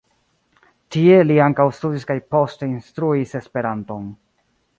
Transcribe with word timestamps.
Tie 0.95 1.19
li 1.27 1.37
ankaŭ 1.47 1.67
studis 1.81 2.07
kaj 2.13 2.17
poste 2.37 2.71
instruis 2.73 3.37
Esperanton. 3.43 4.11